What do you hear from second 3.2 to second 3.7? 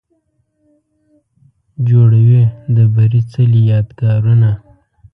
څلې،